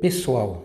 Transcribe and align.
pessoal. 0.00 0.64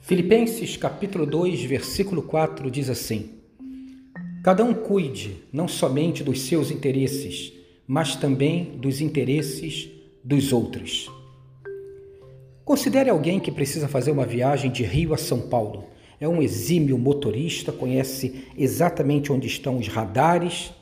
Filipenses 0.00 0.76
capítulo 0.76 1.24
2, 1.24 1.62
versículo 1.62 2.22
4 2.22 2.68
diz 2.68 2.90
assim: 2.90 3.30
Cada 4.42 4.64
um 4.64 4.74
cuide 4.74 5.44
não 5.52 5.68
somente 5.68 6.24
dos 6.24 6.42
seus 6.42 6.72
interesses, 6.72 7.52
mas 7.86 8.16
também 8.16 8.76
dos 8.76 9.00
interesses 9.00 9.88
dos 10.24 10.52
outros. 10.52 11.08
Considere 12.64 13.08
alguém 13.08 13.38
que 13.38 13.52
precisa 13.52 13.86
fazer 13.86 14.10
uma 14.10 14.26
viagem 14.26 14.70
de 14.70 14.82
Rio 14.82 15.14
a 15.14 15.18
São 15.18 15.42
Paulo. 15.42 15.84
É 16.20 16.28
um 16.28 16.42
exímio 16.42 16.98
motorista, 16.98 17.70
conhece 17.70 18.46
exatamente 18.56 19.32
onde 19.32 19.46
estão 19.46 19.76
os 19.76 19.86
radares 19.86 20.72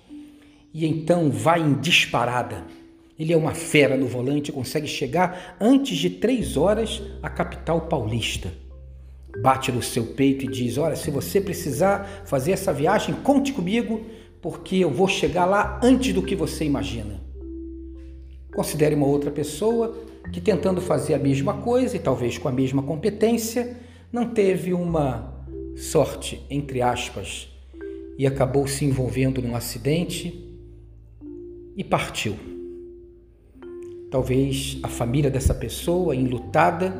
e 0.72 0.86
então 0.86 1.30
vai 1.30 1.60
em 1.60 1.74
disparada 1.74 2.64
ele 3.20 3.34
é 3.34 3.36
uma 3.36 3.52
fera 3.52 3.98
no 3.98 4.06
volante, 4.06 4.50
consegue 4.50 4.86
chegar 4.86 5.58
antes 5.60 5.98
de 5.98 6.08
três 6.08 6.56
horas 6.56 7.02
à 7.22 7.28
capital 7.28 7.82
paulista. 7.82 8.50
Bate 9.42 9.70
no 9.70 9.82
seu 9.82 10.06
peito 10.06 10.46
e 10.46 10.48
diz: 10.48 10.78
Olha, 10.78 10.96
se 10.96 11.10
você 11.10 11.38
precisar 11.38 12.22
fazer 12.24 12.52
essa 12.52 12.72
viagem, 12.72 13.14
conte 13.16 13.52
comigo, 13.52 14.06
porque 14.40 14.76
eu 14.76 14.90
vou 14.90 15.06
chegar 15.06 15.44
lá 15.44 15.78
antes 15.82 16.14
do 16.14 16.22
que 16.22 16.34
você 16.34 16.64
imagina. 16.64 17.20
Considere 18.54 18.94
uma 18.94 19.06
outra 19.06 19.30
pessoa 19.30 19.94
que, 20.32 20.40
tentando 20.40 20.80
fazer 20.80 21.12
a 21.12 21.18
mesma 21.18 21.58
coisa 21.58 21.96
e 21.96 22.00
talvez 22.00 22.38
com 22.38 22.48
a 22.48 22.52
mesma 22.52 22.82
competência, 22.82 23.76
não 24.10 24.30
teve 24.30 24.72
uma 24.72 25.44
sorte, 25.76 26.40
entre 26.48 26.80
aspas, 26.80 27.48
e 28.16 28.26
acabou 28.26 28.66
se 28.66 28.86
envolvendo 28.86 29.42
num 29.42 29.54
acidente 29.54 30.42
e 31.76 31.84
partiu. 31.84 32.59
Talvez 34.10 34.78
a 34.82 34.88
família 34.88 35.30
dessa 35.30 35.54
pessoa, 35.54 36.16
enlutada, 36.16 36.92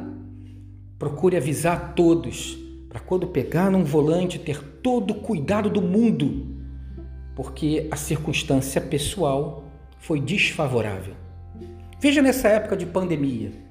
procure 0.99 1.37
avisar 1.37 1.95
todos 1.95 2.57
para 2.89 3.01
quando 3.01 3.27
pegar 3.27 3.71
num 3.71 3.85
volante 3.85 4.39
ter 4.39 4.63
todo 4.83 5.13
o 5.13 5.21
cuidado 5.21 5.69
do 5.69 5.83
mundo, 5.83 6.57
porque 7.35 7.89
a 7.91 7.97
circunstância 7.97 8.81
pessoal 8.81 9.65
foi 9.99 10.21
desfavorável. 10.21 11.15
Veja 12.01 12.23
nessa 12.23 12.49
época 12.49 12.77
de 12.77 12.87
pandemia. 12.87 13.70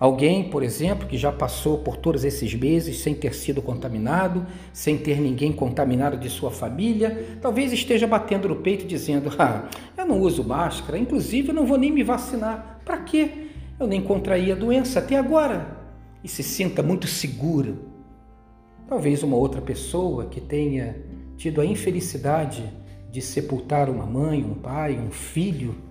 Alguém, 0.00 0.44
por 0.44 0.62
exemplo, 0.62 1.06
que 1.06 1.18
já 1.18 1.30
passou 1.30 1.76
por 1.76 1.94
todos 1.98 2.24
esses 2.24 2.54
meses 2.54 3.00
sem 3.00 3.14
ter 3.14 3.34
sido 3.34 3.60
contaminado, 3.60 4.46
sem 4.72 4.96
ter 4.96 5.20
ninguém 5.20 5.52
contaminado 5.52 6.16
de 6.16 6.30
sua 6.30 6.50
família, 6.50 7.36
talvez 7.42 7.70
esteja 7.70 8.06
batendo 8.06 8.48
no 8.48 8.56
peito 8.56 8.86
dizendo: 8.86 9.30
Ah, 9.38 9.68
eu 9.98 10.06
não 10.06 10.18
uso 10.18 10.42
máscara, 10.42 10.96
inclusive 10.96 11.50
eu 11.50 11.54
não 11.54 11.66
vou 11.66 11.76
nem 11.76 11.92
me 11.92 12.02
vacinar. 12.02 12.80
Para 12.82 12.96
quê? 13.02 13.48
Eu 13.78 13.86
nem 13.86 14.00
contraí 14.00 14.50
a 14.50 14.54
doença 14.54 15.00
até 15.00 15.18
agora. 15.18 15.76
E 16.24 16.28
se 16.28 16.42
sinta 16.42 16.82
muito 16.82 17.06
seguro. 17.06 17.80
Talvez 18.88 19.22
uma 19.22 19.36
outra 19.36 19.60
pessoa 19.60 20.24
que 20.24 20.40
tenha 20.40 20.96
tido 21.36 21.60
a 21.60 21.66
infelicidade 21.66 22.64
de 23.10 23.20
sepultar 23.20 23.90
uma 23.90 24.06
mãe, 24.06 24.42
um 24.42 24.54
pai, 24.54 24.98
um 24.98 25.10
filho 25.10 25.89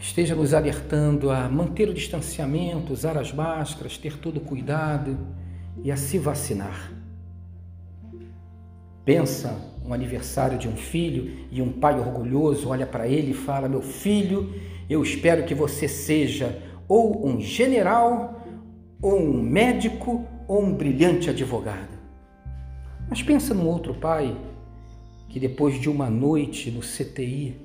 esteja 0.00 0.34
nos 0.34 0.54
alertando 0.54 1.30
a 1.30 1.48
manter 1.48 1.88
o 1.88 1.94
distanciamento, 1.94 2.92
usar 2.92 3.16
as 3.16 3.32
máscaras, 3.32 3.96
ter 3.96 4.18
todo 4.18 4.40
cuidado 4.40 5.18
e 5.82 5.90
a 5.90 5.96
se 5.96 6.18
vacinar. 6.18 6.92
Pensa 9.04 9.56
um 9.84 9.94
aniversário 9.94 10.58
de 10.58 10.68
um 10.68 10.76
filho 10.76 11.46
e 11.50 11.62
um 11.62 11.72
pai 11.72 11.98
orgulhoso 11.98 12.68
olha 12.68 12.86
para 12.86 13.06
ele 13.06 13.30
e 13.30 13.34
fala: 13.34 13.68
Meu 13.68 13.82
filho, 13.82 14.52
eu 14.90 15.02
espero 15.02 15.44
que 15.44 15.54
você 15.54 15.86
seja 15.86 16.60
ou 16.88 17.26
um 17.26 17.40
general, 17.40 18.44
ou 19.00 19.20
um 19.20 19.42
médico, 19.42 20.24
ou 20.48 20.62
um 20.62 20.72
brilhante 20.74 21.30
advogado. 21.30 21.96
Mas 23.08 23.22
pensa 23.22 23.54
num 23.54 23.66
outro 23.66 23.94
pai 23.94 24.36
que 25.28 25.38
depois 25.38 25.80
de 25.80 25.88
uma 25.88 26.08
noite 26.08 26.70
no 26.70 26.80
CTI, 26.80 27.56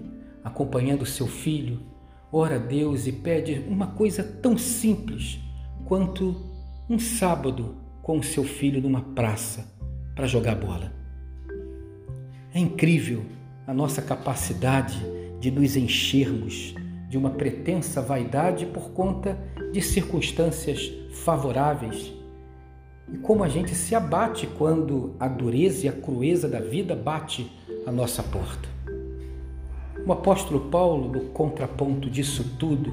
acompanhando 0.43 1.05
seu 1.05 1.27
filho, 1.27 1.79
ora 2.31 2.55
a 2.55 2.59
Deus 2.59 3.07
e 3.07 3.11
pede 3.11 3.63
uma 3.67 3.87
coisa 3.87 4.23
tão 4.23 4.57
simples 4.57 5.39
quanto 5.85 6.35
um 6.89 6.97
sábado 6.97 7.75
com 8.01 8.17
o 8.17 8.23
seu 8.23 8.43
filho 8.43 8.81
numa 8.81 9.01
praça 9.01 9.65
para 10.15 10.27
jogar 10.27 10.55
bola. 10.55 10.91
É 12.53 12.59
incrível 12.59 13.23
a 13.67 13.73
nossa 13.73 14.01
capacidade 14.01 14.99
de 15.39 15.51
nos 15.51 15.75
enchermos 15.75 16.75
de 17.09 17.17
uma 17.17 17.31
pretensa 17.31 18.01
vaidade 18.01 18.65
por 18.65 18.91
conta 18.91 19.37
de 19.71 19.81
circunstâncias 19.81 20.91
favoráveis 21.11 22.13
e 23.11 23.17
como 23.17 23.43
a 23.43 23.49
gente 23.49 23.75
se 23.75 23.93
abate 23.93 24.47
quando 24.47 25.15
a 25.19 25.27
dureza 25.27 25.85
e 25.85 25.89
a 25.89 25.93
crueza 25.93 26.47
da 26.47 26.59
vida 26.59 26.95
bate 26.95 27.51
à 27.85 27.91
nossa 27.91 28.23
porta. 28.23 28.80
O 30.05 30.11
apóstolo 30.11 30.61
Paulo, 30.61 31.11
no 31.11 31.21
contraponto 31.29 32.09
disso 32.09 32.55
tudo, 32.57 32.91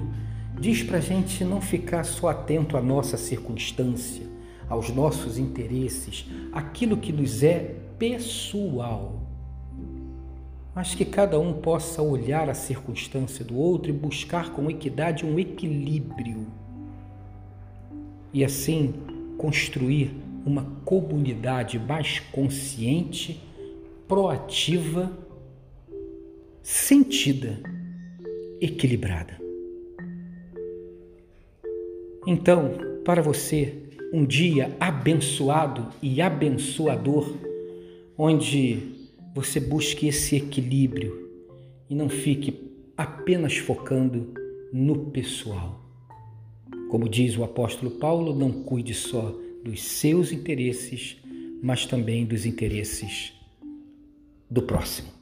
diz 0.61 0.83
para 0.83 0.99
a 0.99 1.01
gente 1.01 1.43
não 1.43 1.61
ficar 1.61 2.05
só 2.05 2.29
atento 2.29 2.77
à 2.77 2.83
nossa 2.83 3.17
circunstância, 3.17 4.27
aos 4.69 4.91
nossos 4.91 5.39
interesses, 5.39 6.27
aquilo 6.53 6.99
que 6.99 7.11
nos 7.11 7.43
é 7.43 7.77
pessoal, 7.99 9.23
mas 10.75 10.95
que 10.95 11.05
cada 11.05 11.41
um 11.41 11.55
possa 11.55 12.03
olhar 12.03 12.51
a 12.51 12.55
circunstância 12.55 13.43
do 13.45 13.57
outro 13.57 13.91
e 13.91 13.93
buscar 13.93 14.53
com 14.53 14.71
equidade 14.71 15.25
um 15.25 15.39
equilíbrio 15.39 16.47
e 18.33 18.45
assim 18.45 18.95
construir 19.39 20.15
uma 20.45 20.67
comunidade 20.85 21.79
mais 21.79 22.21
consciente, 22.21 23.43
proativa 24.07 25.11
sentida, 26.71 27.59
equilibrada. 28.61 29.41
Então, 32.27 32.77
para 33.03 33.23
você, 33.23 33.75
um 34.12 34.23
dia 34.23 34.77
abençoado 34.79 35.89
e 36.03 36.21
abençoador, 36.21 37.34
onde 38.19 38.83
você 39.34 39.59
busque 39.59 40.09
esse 40.09 40.37
equilíbrio 40.37 41.31
e 41.89 41.95
não 41.95 42.11
fique 42.11 42.71
apenas 42.95 43.56
focando 43.56 44.35
no 44.71 45.06
pessoal. 45.06 45.81
Como 46.91 47.09
diz 47.09 47.39
o 47.39 47.45
apóstolo 47.45 47.93
Paulo, 47.93 48.39
não 48.39 48.53
cuide 48.53 48.93
só 48.93 49.35
dos 49.65 49.83
seus 49.83 50.33
interesses, 50.33 51.17
mas 51.62 51.87
também 51.87 52.27
dos 52.27 52.45
interesses 52.45 53.33
do 54.50 54.61
próximo. 54.61 55.18